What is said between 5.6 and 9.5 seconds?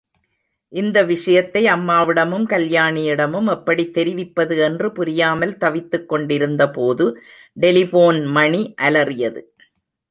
தவித்துக் கொண்டிருந்தபோது டெலிபோன் மணி அலறியது.